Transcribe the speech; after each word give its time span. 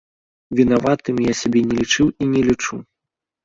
Вінаватым 0.59 1.21
я 1.31 1.37
сябе 1.43 1.59
не 1.69 1.77
лічыў 1.83 2.07
і 2.21 2.33
не 2.33 2.41
лічу. 2.51 2.85